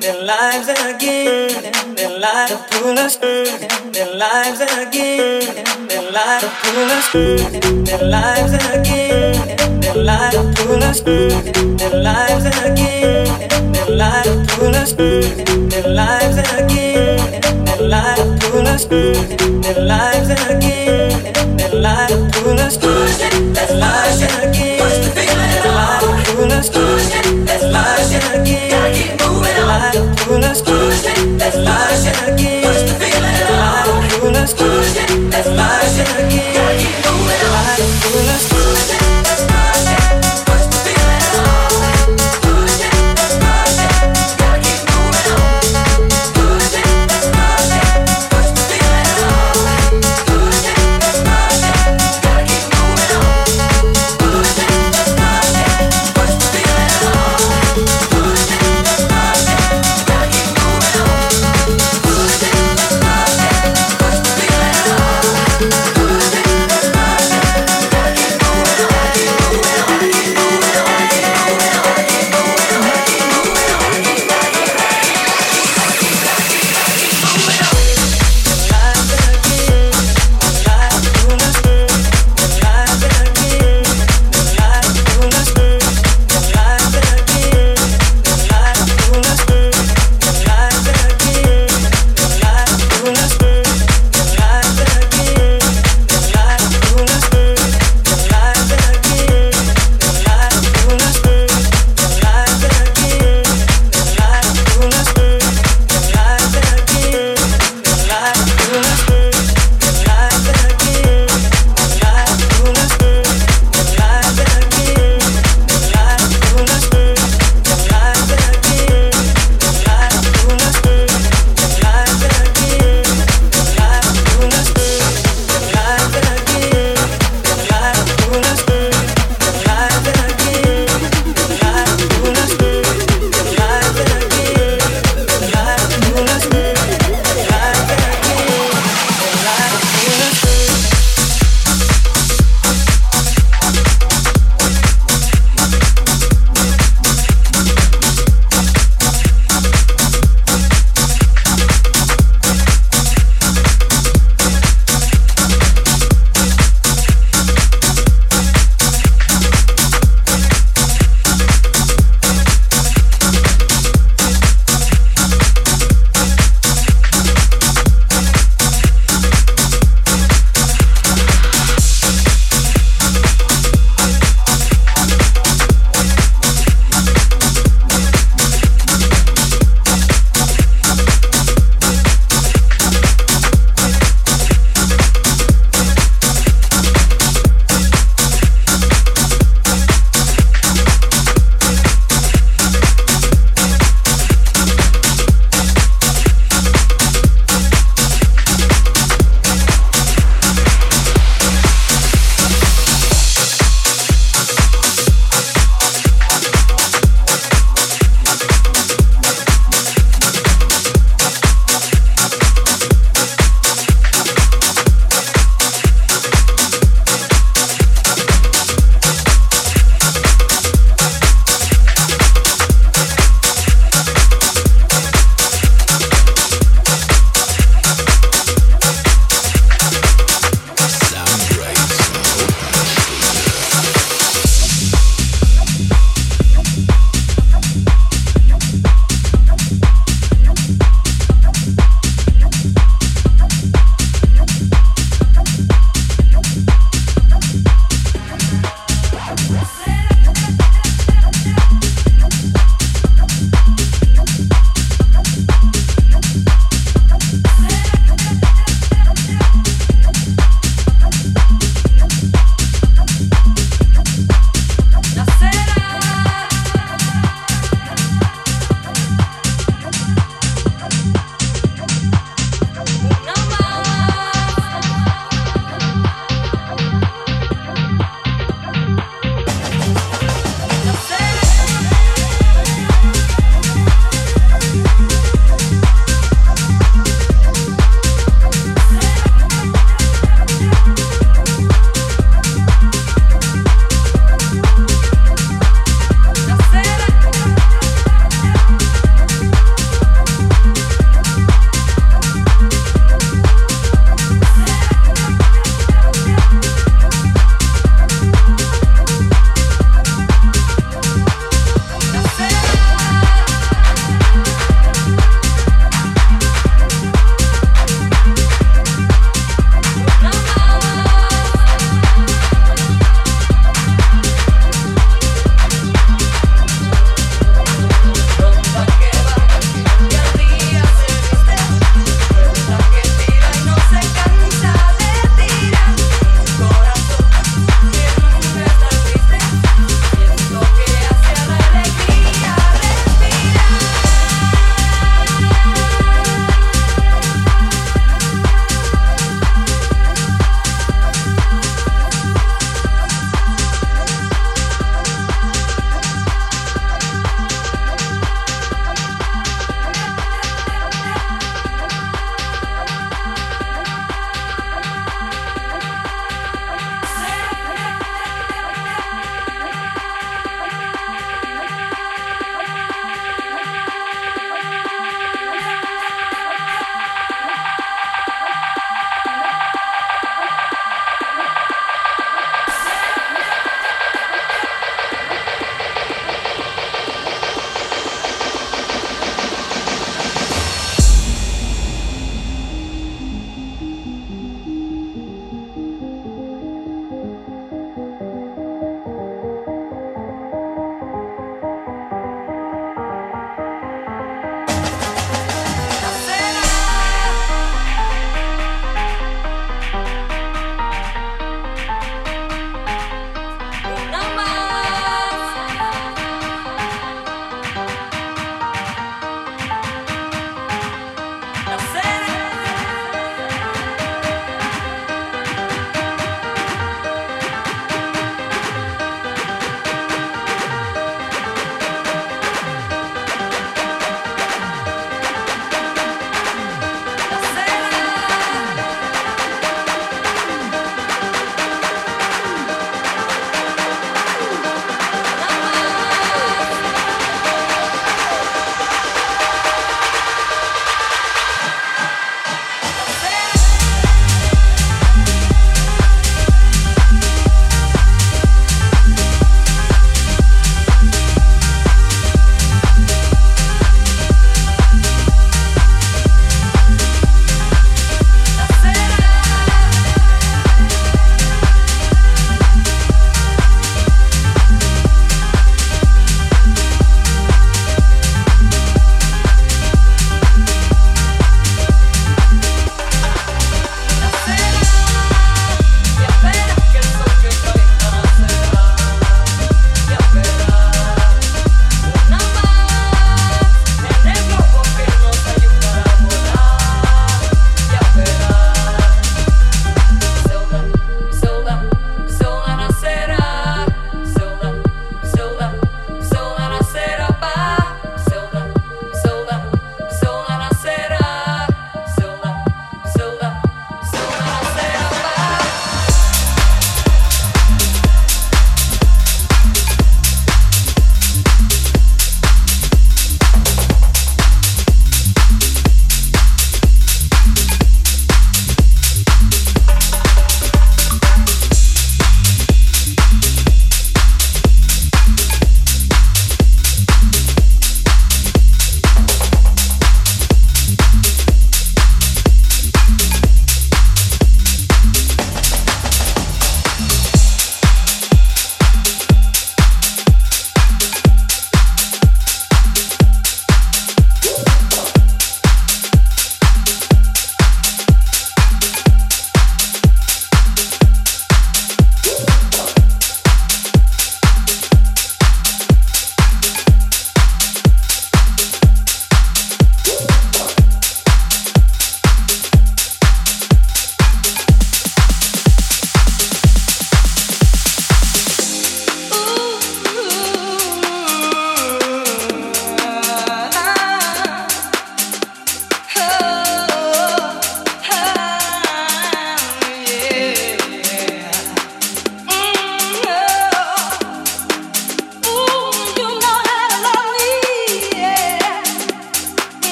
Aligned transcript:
Their 0.00 0.22
lives 0.24 0.68
again. 0.68 1.72
Their 1.94 2.18
light 2.18 2.48
to 2.48 2.56
pull 2.70 2.98
in 2.98 3.92
their 3.92 4.14
lives 4.16 4.60
again. 4.60 5.88
Their 5.88 6.10
light 6.12 6.40
to 6.42 6.48
pull 6.62 7.20
in 7.20 7.84
their 7.84 8.04
lives 8.04 8.52
again. 8.74 9.79
Their 9.92 10.30
to 10.30 10.52
pull 10.54 10.82
us 10.84 11.00
their 11.00 11.90
lives 12.00 12.44
again. 12.46 13.26
Their 13.72 14.22
to 14.22 14.46
pull 14.54 14.76
us 14.76 14.92
their 14.92 15.82
lives 15.88 16.38
again. 16.38 17.40
Their 17.64 17.90
to 18.16 18.38
pull 18.38 18.68
us 18.68 18.84
their 18.84 19.82
lives 19.82 20.30
again. 20.30 21.34
Their 21.56 21.70
to 22.08 22.30
pull 22.30 22.60
us 22.60 22.76
their 22.76 23.02
lives 23.74 24.22
again. 24.22 24.78
Their 24.78 25.74
to 26.00 26.12
pull 26.30 26.52
us 26.52 26.68
their 26.70 27.62
lives 27.72 28.12
again. 28.14 28.78
Their 29.18 29.66
light 29.66 29.92
to 29.92 30.02
pull 30.22 30.44
us 30.44 30.60
their 30.62 30.86
lives 31.64 32.06
again. 32.06 32.62
Their 32.62 33.10
to 33.82 33.98
pull 34.14 34.36
us 34.36 34.52
their 34.54 35.44
lives 35.50 35.98
again. 35.98 36.78
Their 37.26 37.50
light 37.50 37.78
to 37.78 37.88
pull 38.02 38.28
us 38.30 39.19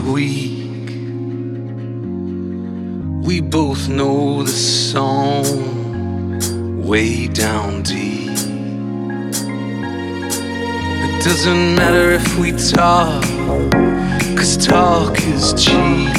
weak. 0.00 0.88
We 3.26 3.40
both 3.40 3.88
know 3.88 4.42
the 4.42 4.50
song 4.50 5.44
way 6.82 7.26
down 7.28 7.82
deep. 7.82 8.30
It 11.04 11.24
doesn't 11.24 11.74
matter 11.74 12.12
if 12.12 12.38
we 12.38 12.52
talk, 12.52 13.22
cause 14.36 14.56
talk 14.56 15.20
is 15.22 15.52
cheap. 15.54 16.14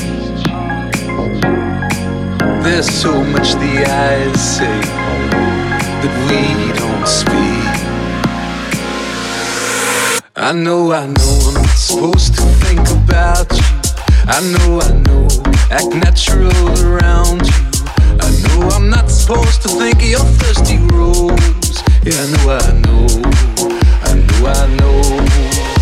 There's 2.64 2.90
so 2.90 3.24
much 3.24 3.54
the 3.54 3.86
eyes 3.88 4.58
say 4.58 4.82
that 6.02 6.14
we 6.28 6.42
don't 6.80 7.08
speak. 7.08 7.40
I 10.36 10.52
know, 10.54 10.92
I 10.94 11.08
know 11.08 11.40
I'm 11.48 11.54
not 11.56 11.70
supposed 11.70 12.36
to 12.36 12.42
think 12.42 12.88
about 12.90 13.52
you. 13.52 13.69
I 14.32 14.42
know, 14.42 14.80
I 14.80 14.92
know, 14.92 15.28
act 15.72 15.90
natural 15.96 16.52
around 16.86 17.42
you. 17.48 17.56
I 18.22 18.30
know 18.44 18.70
I'm 18.70 18.88
not 18.88 19.10
supposed 19.10 19.64
to 19.64 19.70
think 19.70 19.96
of 20.04 20.08
your 20.08 20.20
thirsty 20.20 20.78
rose. 20.94 21.82
Yeah, 22.04 22.14
I 22.14 22.28
know, 22.36 22.50
I 22.54 22.72
know, 22.86 23.08
I 24.04 24.14
know, 24.14 24.48
I 24.48 24.68
know. 24.78 25.79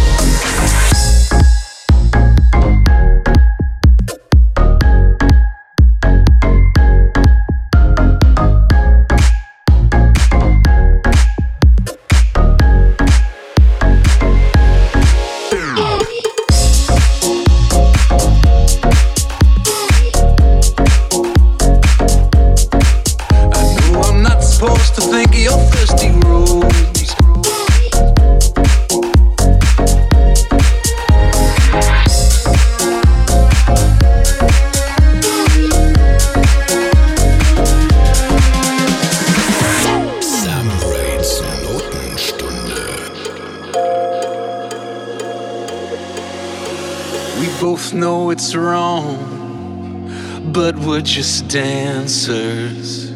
Just 51.17 51.47
dancers. 51.47 53.09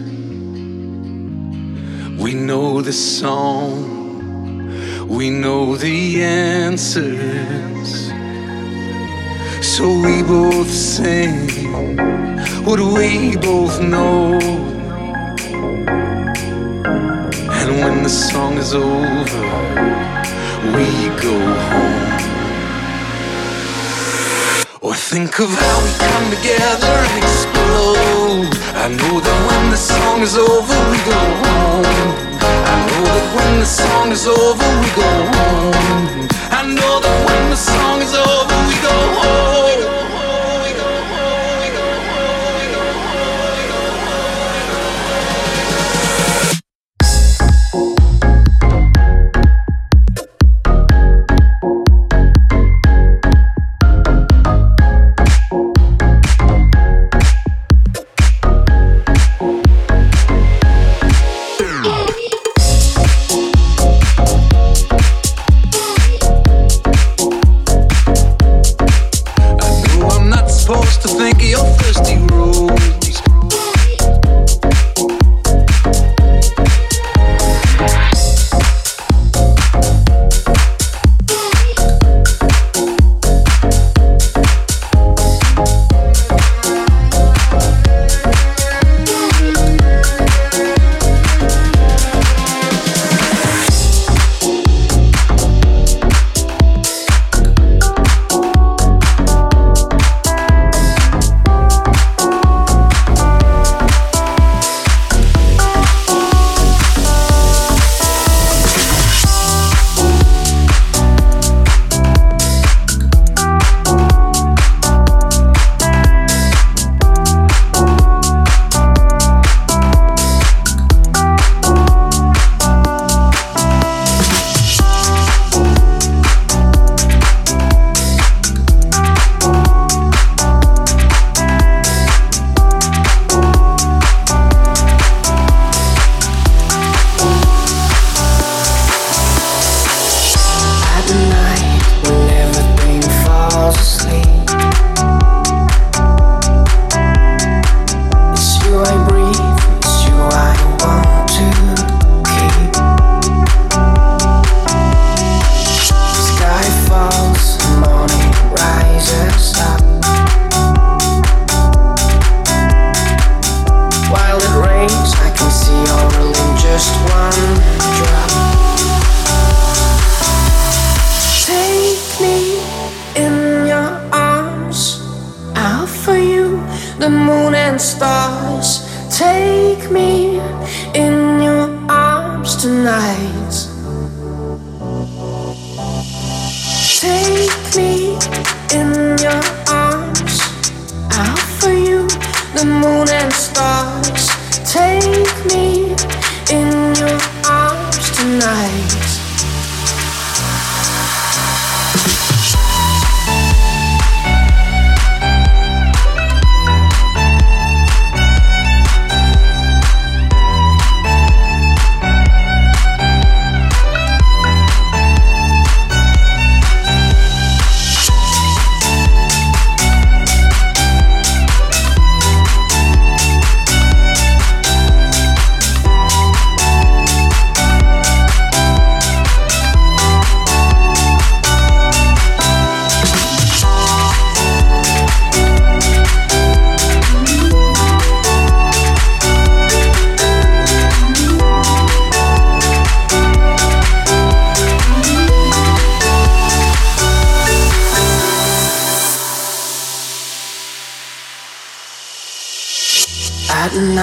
We 2.19 2.33
know 2.33 2.81
the 2.81 2.91
song, 2.93 3.77
we 5.07 5.29
know 5.29 5.75
the 5.75 6.23
answers. 6.23 8.07
So 9.61 9.83
we 10.01 10.23
both 10.23 10.67
sing 10.67 11.47
what 12.65 12.79
we 12.79 13.37
both 13.37 13.79
know. 13.79 14.39
And 17.59 17.69
when 17.81 18.01
the 18.01 18.09
song 18.09 18.57
is 18.57 18.73
over, 18.73 19.43
we 20.73 20.87
go 21.21 21.37
home. 21.69 22.10
Think 25.11 25.39
of 25.41 25.49
how 25.49 25.77
we 25.83 25.91
come 25.99 26.27
together 26.31 26.87
and 26.87 27.17
explode. 27.21 28.47
I 28.79 28.87
know 28.87 29.19
that 29.19 29.39
when 29.47 29.69
the 29.69 29.75
song 29.75 30.21
is 30.21 30.37
over, 30.37 30.77
we 30.89 30.99
go 31.03 31.19
home. 31.43 31.83
I 32.71 32.75
know 32.87 33.03
that 33.15 33.27
when 33.35 33.59
the 33.59 33.65
song 33.65 34.11
is 34.13 34.25
over, 34.25 34.67
we 34.79 34.89
go 34.95 35.11
home. 35.35 36.27
I 36.59 36.63
know 36.63 36.93
that 37.03 37.17
when 37.27 37.43
the 37.49 37.59
song 37.59 37.99
is 38.01 38.13
over, 38.15 38.55
we 38.69 38.75
go 38.87 38.97
home. 39.19 40.10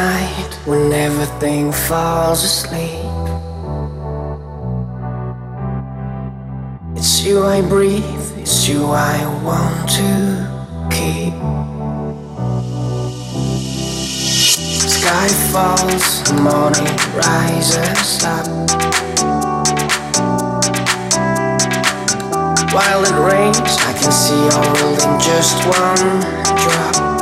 Night, 0.09 0.53
when 0.65 0.93
everything 0.93 1.73
falls 1.89 2.41
asleep, 2.51 3.05
it's 6.97 7.13
you 7.25 7.37
I 7.57 7.61
breathe, 7.75 8.29
it's 8.43 8.69
you 8.69 8.81
I 8.87 9.17
want 9.49 9.85
to 9.99 10.11
keep. 10.95 11.35
Sky 14.99 15.29
falls, 15.53 16.07
the 16.29 16.37
morning 16.49 16.91
rises 17.21 18.25
up. 18.35 18.49
While 22.75 23.03
it 23.11 23.19
rains, 23.31 23.73
I 23.91 23.93
can 24.01 24.13
see 24.23 24.41
your 24.51 24.75
in 25.05 25.13
just 25.29 25.57
one 25.79 26.11
drop. 26.63 27.18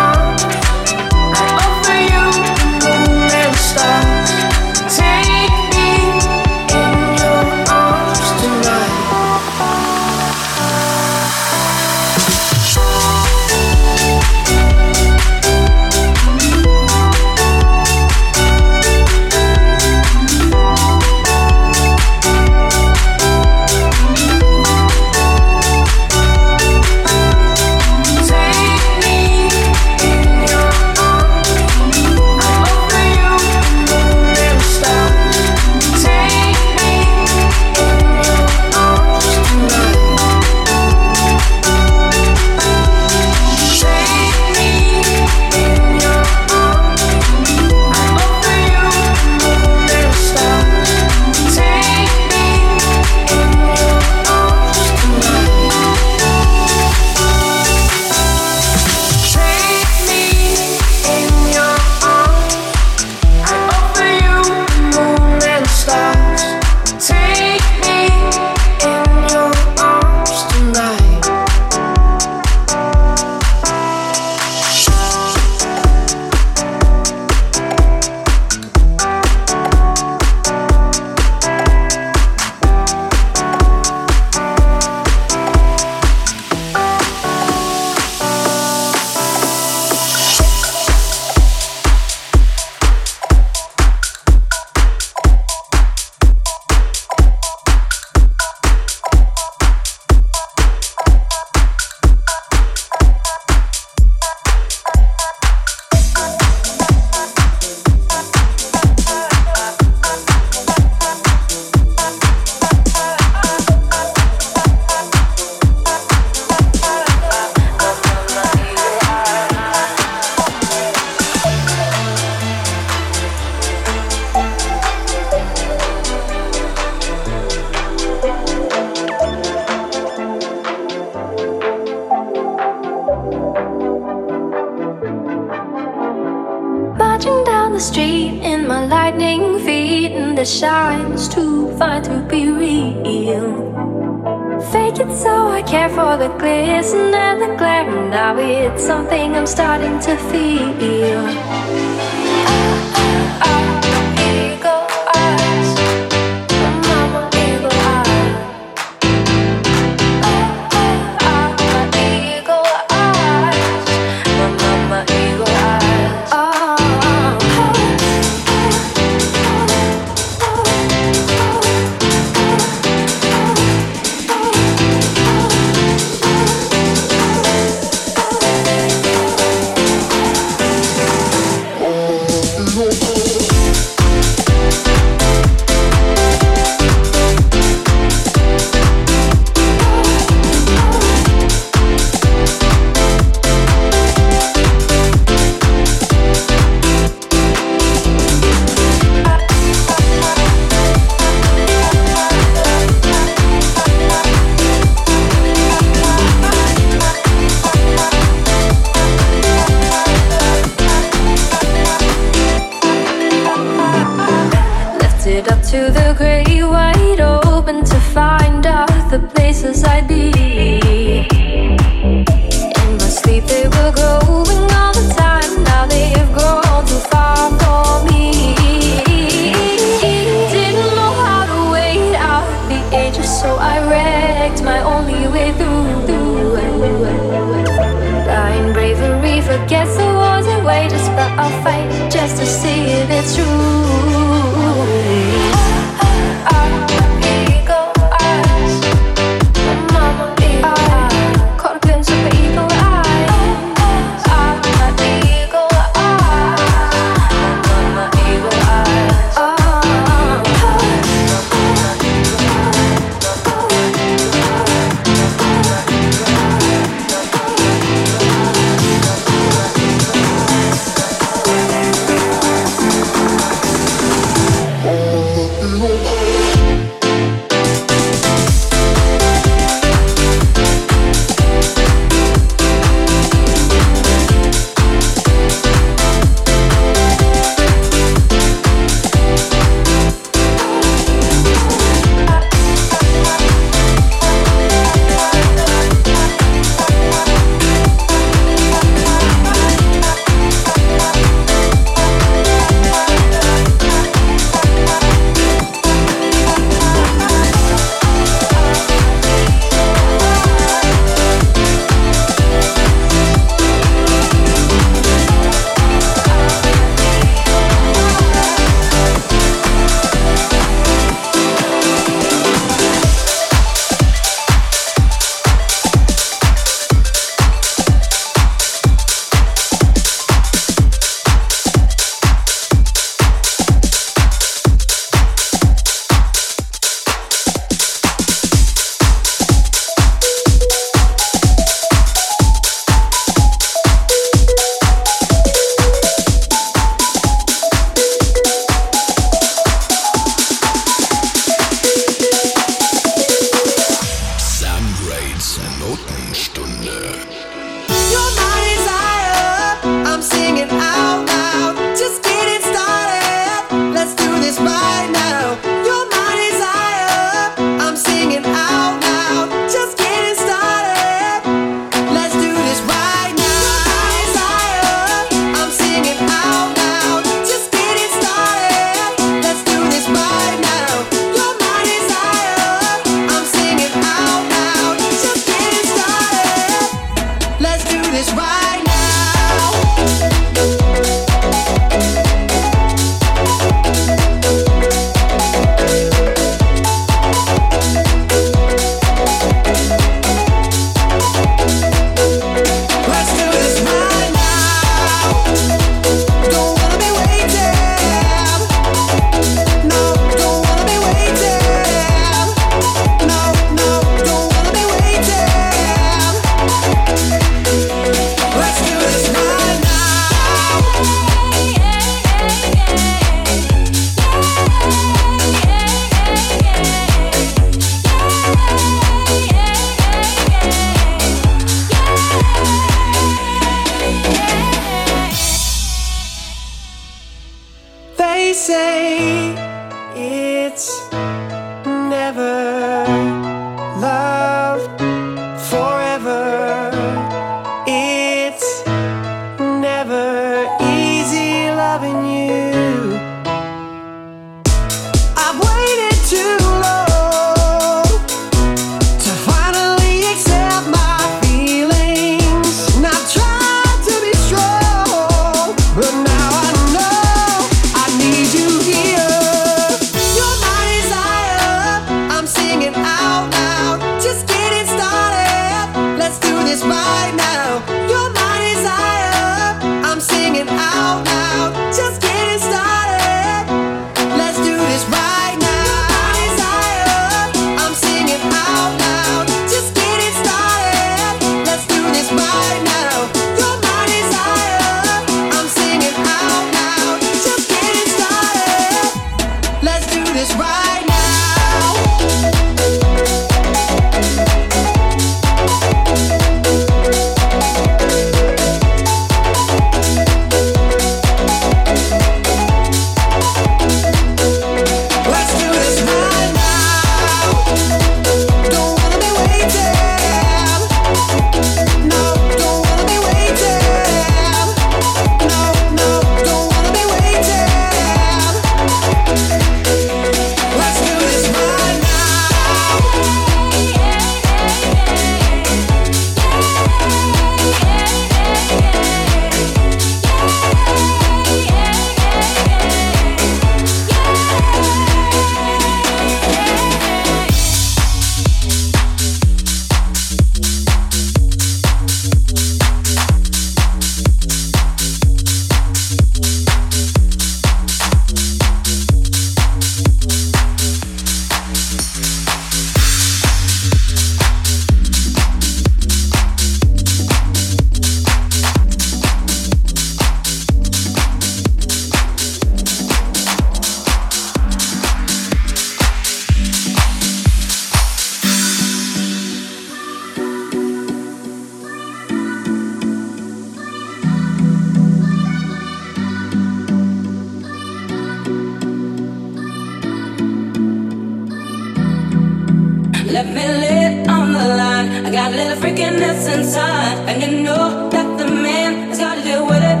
Let 593.38 593.54
me 593.54 593.68
lay 593.68 594.26
on 594.26 594.52
the 594.52 594.66
line. 594.82 595.24
I 595.24 595.30
got 595.30 595.52
a 595.52 595.54
little 595.54 595.76
freakiness 595.80 596.52
inside, 596.52 597.18
and 597.28 597.40
you 597.40 597.62
know 597.62 598.10
that 598.10 598.36
the 598.36 598.46
man 598.46 599.10
has 599.10 599.20
got 599.20 599.36
to 599.36 599.42
deal 599.42 599.64
with 599.64 599.76
it. 599.76 600.00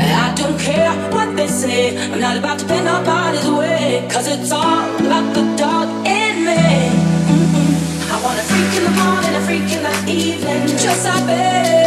And 0.00 0.10
I 0.26 0.34
don't 0.34 0.60
care 0.60 0.92
what 1.12 1.34
they 1.34 1.46
say. 1.46 1.96
I'm 2.12 2.20
not 2.20 2.36
about 2.36 2.58
to 2.58 2.66
bend 2.66 2.84
nobody's 2.84 3.48
way, 3.48 4.06
cause 4.12 4.28
it's 4.28 4.52
all 4.52 4.84
about 5.00 5.34
the 5.34 5.44
dog 5.56 5.88
in 6.06 6.44
me. 6.44 6.62
Mm-mm. 7.32 8.12
I 8.12 8.22
want 8.22 8.38
a 8.38 8.44
freak 8.44 8.72
in 8.76 8.84
the 8.84 8.94
morning, 9.00 9.34
a 9.34 9.40
freak 9.48 9.68
in 9.72 9.82
the 9.88 10.12
evening, 10.12 10.76
just 10.76 11.06
like 11.06 11.26
babe. 11.26 11.81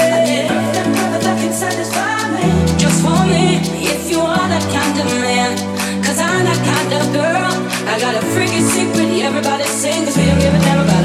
Everybody 9.25 9.63
sing, 9.63 10.05
cause 10.05 10.17
we're 10.17 10.39
giving 10.39 10.61
everybody. 10.61 11.04